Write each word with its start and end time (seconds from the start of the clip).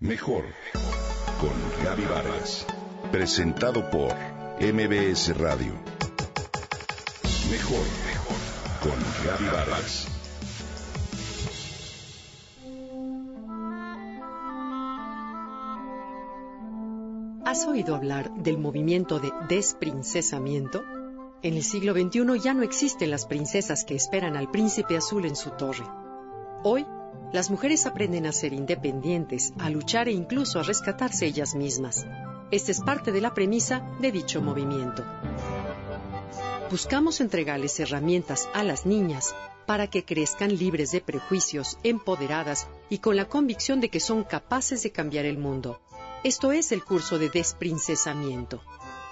Mejor 0.00 0.44
con 1.40 1.54
Gaby 1.82 2.04
Vargas. 2.04 2.66
Presentado 3.10 3.90
por 3.90 4.14
MBS 4.60 5.34
Radio. 5.38 5.72
Mejor 7.50 7.86
con 8.82 8.92
Gaby 9.24 9.44
Vargas. 9.46 10.06
¿Has 17.46 17.66
oído 17.66 17.94
hablar 17.94 18.30
del 18.34 18.58
movimiento 18.58 19.18
de 19.18 19.32
desprincesamiento? 19.48 20.84
En 21.40 21.54
el 21.54 21.62
siglo 21.62 21.94
XXI 21.94 22.38
ya 22.38 22.52
no 22.52 22.64
existen 22.64 23.10
las 23.10 23.24
princesas 23.24 23.86
que 23.86 23.94
esperan 23.94 24.36
al 24.36 24.50
príncipe 24.50 24.98
azul 24.98 25.24
en 25.24 25.36
su 25.36 25.52
torre. 25.52 25.86
Hoy 26.64 26.84
las 27.32 27.50
mujeres 27.50 27.86
aprenden 27.86 28.26
a 28.26 28.32
ser 28.32 28.52
independientes, 28.52 29.52
a 29.58 29.70
luchar 29.70 30.08
e 30.08 30.12
incluso 30.12 30.60
a 30.60 30.62
rescatarse 30.62 31.26
ellas 31.26 31.54
mismas. 31.54 32.06
Esta 32.50 32.70
es 32.70 32.80
parte 32.80 33.12
de 33.12 33.20
la 33.20 33.34
premisa 33.34 33.82
de 34.00 34.12
dicho 34.12 34.40
movimiento. 34.40 35.04
Buscamos 36.70 37.20
entregarles 37.20 37.78
herramientas 37.80 38.48
a 38.54 38.62
las 38.62 38.86
niñas 38.86 39.34
para 39.66 39.88
que 39.88 40.04
crezcan 40.04 40.56
libres 40.56 40.92
de 40.92 41.00
prejuicios, 41.00 41.78
empoderadas 41.82 42.68
y 42.88 42.98
con 42.98 43.16
la 43.16 43.26
convicción 43.28 43.80
de 43.80 43.88
que 43.88 44.00
son 44.00 44.24
capaces 44.24 44.82
de 44.82 44.92
cambiar 44.92 45.26
el 45.26 45.38
mundo. 45.38 45.80
Esto 46.24 46.52
es 46.52 46.72
el 46.72 46.84
curso 46.84 47.18
de 47.18 47.30
desprincesamiento. 47.30 48.62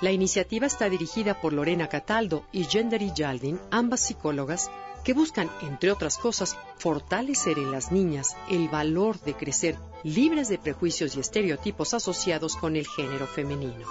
La 0.01 0.11
iniciativa 0.11 0.67
está 0.67 0.89
dirigida 0.89 1.41
por 1.41 1.53
Lorena 1.53 1.89
Cataldo 1.89 2.45
y 2.53 2.65
Genderi 2.65 3.13
Yaldin, 3.15 3.61
ambas 3.71 4.01
psicólogas, 4.01 4.71
que 5.05 5.13
buscan, 5.13 5.51
entre 5.61 5.93
otras 5.93 6.19
cosas, 6.19 6.57
fortalecer 6.79 7.59
en 7.59 7.71
las 7.71 7.93
niñas 7.93 8.37
el 8.49 8.69
valor 8.69 9.21
de 9.21 9.35
crecer 9.35 9.77
libres 10.03 10.49
de 10.49 10.59
prejuicios 10.59 11.15
y 11.17 11.21
estereotipos 11.21 11.95
asociados 11.95 12.57
con 12.57 12.75
el 12.77 12.87
género 12.87 13.27
femenino. 13.27 13.87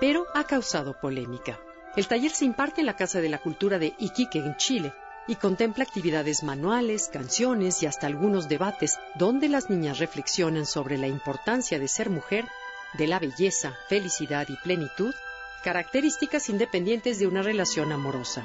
Pero 0.00 0.26
ha 0.34 0.44
causado 0.44 0.98
polémica. 1.00 1.58
El 1.96 2.06
taller 2.08 2.30
se 2.30 2.44
imparte 2.44 2.80
en 2.80 2.86
la 2.86 2.96
Casa 2.96 3.20
de 3.20 3.28
la 3.28 3.38
Cultura 3.38 3.78
de 3.78 3.94
Iquique, 3.98 4.38
en 4.38 4.56
Chile, 4.56 4.92
y 5.28 5.36
contempla 5.36 5.84
actividades 5.84 6.42
manuales, 6.42 7.08
canciones 7.12 7.82
y 7.82 7.86
hasta 7.86 8.06
algunos 8.06 8.48
debates 8.48 8.98
donde 9.14 9.48
las 9.48 9.70
niñas 9.70 9.98
reflexionan 9.98 10.66
sobre 10.66 10.98
la 10.98 11.08
importancia 11.08 11.78
de 11.78 11.88
ser 11.88 12.10
mujer, 12.10 12.44
de 12.98 13.06
la 13.06 13.18
belleza, 13.18 13.74
felicidad 13.88 14.46
y 14.48 14.56
plenitud, 14.56 15.14
características 15.64 16.48
independientes 16.48 17.18
de 17.18 17.26
una 17.26 17.42
relación 17.42 17.90
amorosa. 17.92 18.44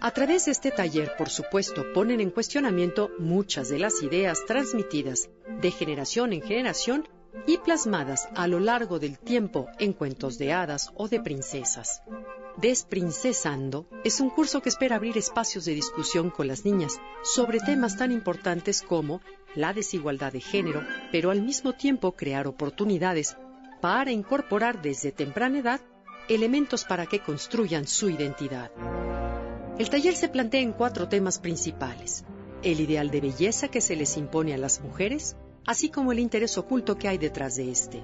A 0.00 0.10
través 0.10 0.44
de 0.44 0.52
este 0.52 0.70
taller, 0.70 1.12
por 1.16 1.30
supuesto, 1.30 1.92
ponen 1.92 2.20
en 2.20 2.30
cuestionamiento 2.30 3.10
muchas 3.18 3.68
de 3.68 3.78
las 3.78 4.02
ideas 4.02 4.44
transmitidas 4.46 5.30
de 5.60 5.70
generación 5.70 6.32
en 6.32 6.42
generación 6.42 7.08
y 7.46 7.58
plasmadas 7.58 8.28
a 8.34 8.46
lo 8.46 8.60
largo 8.60 8.98
del 8.98 9.18
tiempo 9.18 9.68
en 9.78 9.92
cuentos 9.92 10.36
de 10.38 10.52
hadas 10.52 10.92
o 10.96 11.08
de 11.08 11.20
princesas. 11.20 12.02
Desprincesando 12.56 13.86
es 14.04 14.20
un 14.20 14.30
curso 14.30 14.60
que 14.60 14.68
espera 14.68 14.96
abrir 14.96 15.16
espacios 15.16 15.64
de 15.64 15.74
discusión 15.74 16.30
con 16.30 16.48
las 16.48 16.64
niñas 16.64 16.98
sobre 17.22 17.60
temas 17.60 17.96
tan 17.96 18.12
importantes 18.12 18.82
como 18.82 19.20
la 19.54 19.72
desigualdad 19.72 20.32
de 20.32 20.40
género, 20.40 20.82
pero 21.10 21.30
al 21.30 21.42
mismo 21.42 21.72
tiempo 21.72 22.12
crear 22.12 22.46
oportunidades 22.46 23.36
para 23.80 24.10
incorporar 24.10 24.82
desde 24.82 25.12
temprana 25.12 25.58
edad 25.58 25.80
elementos 26.28 26.84
para 26.84 27.06
que 27.06 27.20
construyan 27.20 27.86
su 27.86 28.10
identidad. 28.10 28.70
El 29.80 29.88
taller 29.88 30.14
se 30.14 30.28
plantea 30.28 30.60
en 30.60 30.74
cuatro 30.74 31.08
temas 31.08 31.38
principales. 31.38 32.22
El 32.62 32.80
ideal 32.80 33.10
de 33.10 33.22
belleza 33.22 33.68
que 33.68 33.80
se 33.80 33.96
les 33.96 34.18
impone 34.18 34.52
a 34.52 34.58
las 34.58 34.82
mujeres, 34.82 35.36
así 35.64 35.88
como 35.88 36.12
el 36.12 36.18
interés 36.18 36.58
oculto 36.58 36.98
que 36.98 37.08
hay 37.08 37.16
detrás 37.16 37.56
de 37.56 37.70
este. 37.70 38.02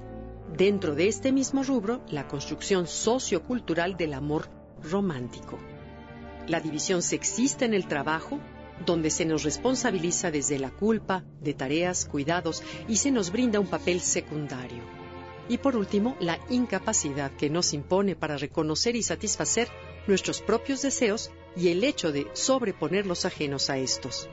Dentro 0.57 0.95
de 0.95 1.07
este 1.07 1.33
mismo 1.33 1.63
rubro, 1.63 2.01
la 2.09 2.29
construcción 2.29 2.87
sociocultural 2.87 3.99
del 3.99 4.15
amor 4.15 4.49
romántico. 4.83 5.59
La 6.47 6.61
división 6.61 7.03
sexista 7.03 7.67
en 7.67 7.75
el 7.75 7.87
trabajo, 7.87 8.41
donde 8.87 9.11
se 9.11 9.27
nos 9.27 9.43
responsabiliza 9.43 10.31
desde 10.31 10.59
la 10.59 10.71
culpa, 10.71 11.25
de 11.43 11.53
tareas, 11.53 12.07
cuidados 12.07 12.63
y 12.89 12.97
se 12.97 13.11
nos 13.11 13.31
brinda 13.31 13.61
un 13.61 13.67
papel 13.67 14.01
secundario. 14.01 14.83
Y 15.51 15.59
por 15.59 15.77
último, 15.77 16.17
la 16.21 16.39
incapacidad 16.49 17.33
que 17.33 17.51
nos 17.51 17.75
impone 17.75 18.17
para 18.17 18.39
reconocer 18.39 18.97
y 18.97 19.03
satisfacer 19.03 19.69
nuestros 20.07 20.41
propios 20.41 20.81
deseos 20.81 21.31
y 21.57 21.69
el 21.69 21.83
hecho 21.85 22.13
de 22.13 22.27
sobreponer 22.35 23.07
los 23.07 23.25
ajenos 23.25 23.71
a 23.71 23.79
estos. 23.79 24.29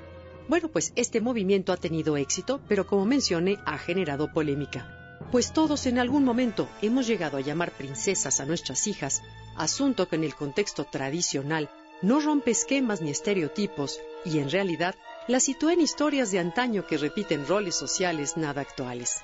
Bueno, 0.48 0.68
pues 0.68 0.92
este 0.96 1.22
movimiento 1.22 1.72
ha 1.72 1.78
tenido 1.78 2.18
éxito, 2.18 2.60
pero 2.68 2.86
como 2.86 3.06
mencioné, 3.06 3.58
ha 3.66 3.78
generado 3.78 4.32
polémica. 4.32 5.18
Pues 5.32 5.54
todos 5.54 5.86
en 5.86 6.00
algún 6.00 6.26
momento 6.26 6.68
hemos 6.82 7.08
llegado 7.08 7.38
a 7.38 7.42
llamar 7.42 7.72
princesas 7.72 8.40
a 8.40 8.46
nuestras 8.46 8.88
hijas, 8.88 9.24
asunto 9.56 10.08
que 10.10 10.18
en 10.18 10.26
el 10.26 10.36
contexto 10.36 10.84
tradicional 10.84 11.70
no 12.02 12.20
rompe 12.20 12.52
esquemas 12.52 13.02
ni 13.02 13.12
estereotipos 13.12 14.02
y 14.26 14.40
en 14.40 14.50
realidad 14.50 14.96
la 15.28 15.40
sitúa 15.40 15.72
en 15.72 15.82
historias 15.82 16.32
de 16.32 16.40
antaño 16.40 16.86
que 16.86 16.98
repiten 16.98 17.48
roles 17.48 17.76
sociales 17.76 18.36
nada 18.36 18.62
actuales. 18.62 19.22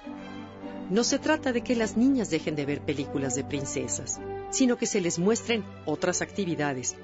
No 0.89 1.03
se 1.03 1.19
trata 1.19 1.51
de 1.51 1.61
que 1.61 1.75
las 1.75 1.97
niñas 1.97 2.29
dejen 2.29 2.55
de 2.55 2.65
ver 2.65 2.81
películas 2.81 3.35
de 3.35 3.43
princesas, 3.43 4.19
sino 4.49 4.77
que 4.77 4.87
se 4.87 5.01
les 5.01 5.19
muestren 5.19 5.65
otras 5.85 6.21
actividades, 6.21 6.95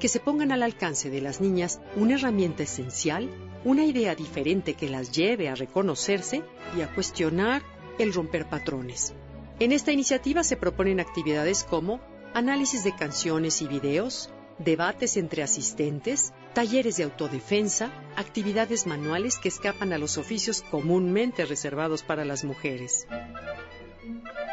que 0.00 0.08
se 0.08 0.20
pongan 0.20 0.52
al 0.52 0.62
alcance 0.62 1.10
de 1.10 1.20
las 1.20 1.40
niñas 1.40 1.80
una 1.96 2.14
herramienta 2.14 2.62
esencial, 2.62 3.30
una 3.64 3.84
idea 3.84 4.14
diferente 4.14 4.74
que 4.74 4.88
las 4.88 5.12
lleve 5.12 5.48
a 5.48 5.54
reconocerse 5.54 6.42
y 6.76 6.82
a 6.82 6.94
cuestionar 6.94 7.62
el 7.98 8.12
romper 8.12 8.48
patrones. 8.48 9.14
En 9.58 9.72
esta 9.72 9.92
iniciativa 9.92 10.42
se 10.42 10.56
proponen 10.56 11.00
actividades 11.00 11.64
como 11.64 12.00
análisis 12.34 12.84
de 12.84 12.94
canciones 12.94 13.62
y 13.62 13.68
videos, 13.68 14.30
debates 14.58 15.16
entre 15.16 15.42
asistentes, 15.42 16.32
talleres 16.52 16.98
de 16.98 17.04
autodefensa, 17.04 17.90
actividades 18.16 18.86
manuales 18.86 19.38
que 19.38 19.48
escapan 19.48 19.92
a 19.92 19.98
los 19.98 20.18
oficios 20.18 20.62
comúnmente 20.70 21.46
reservados 21.46 22.02
para 22.02 22.24
las 22.24 22.44
mujeres. 22.44 23.06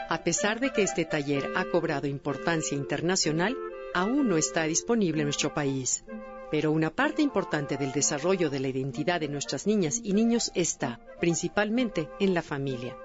A 0.09 0.23
pesar 0.23 0.59
de 0.59 0.71
que 0.71 0.83
este 0.83 1.05
taller 1.05 1.49
ha 1.55 1.65
cobrado 1.65 2.07
importancia 2.07 2.77
internacional, 2.77 3.57
aún 3.93 4.27
no 4.27 4.37
está 4.37 4.63
disponible 4.63 5.21
en 5.21 5.27
nuestro 5.27 5.53
país. 5.53 6.03
Pero 6.51 6.71
una 6.71 6.91
parte 6.91 7.21
importante 7.21 7.77
del 7.77 7.91
desarrollo 7.91 8.49
de 8.49 8.59
la 8.59 8.67
identidad 8.67 9.19
de 9.19 9.27
nuestras 9.27 9.65
niñas 9.65 9.99
y 10.03 10.13
niños 10.13 10.51
está, 10.53 10.99
principalmente, 11.19 12.09
en 12.19 12.33
la 12.33 12.41
familia. 12.41 12.95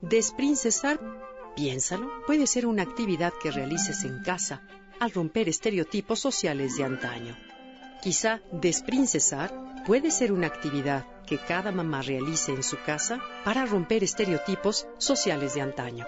Desprincesar, 0.00 0.98
piénsalo, 1.54 2.10
puede 2.26 2.46
ser 2.46 2.66
una 2.66 2.82
actividad 2.82 3.32
que 3.40 3.50
realices 3.50 4.04
en 4.04 4.22
casa, 4.22 4.62
al 4.98 5.12
romper 5.12 5.48
estereotipos 5.48 6.18
sociales 6.18 6.76
de 6.76 6.84
antaño. 6.84 7.36
Quizá 8.02 8.40
desprincesar 8.52 9.84
puede 9.86 10.10
ser 10.10 10.32
una 10.32 10.46
actividad 10.46 11.06
que 11.26 11.38
cada 11.38 11.72
mamá 11.72 12.02
realice 12.02 12.52
en 12.52 12.62
su 12.62 12.78
casa 12.84 13.20
para 13.44 13.66
romper 13.66 14.02
estereotipos 14.02 14.86
sociales 14.98 15.54
de 15.54 15.60
antaño. 15.60 16.06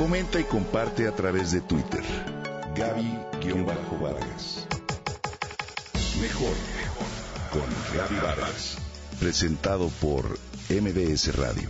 Comenta 0.00 0.40
y 0.40 0.44
comparte 0.44 1.06
a 1.06 1.14
través 1.14 1.52
de 1.52 1.60
Twitter. 1.60 2.00
Gaby-Vargas. 2.74 4.66
Mejor 6.22 6.54
con 7.52 7.66
Gaby 7.94 8.16
Vargas. 8.22 8.78
Presentado 9.20 9.90
por 10.00 10.38
MBS 10.70 11.36
Radio. 11.36 11.68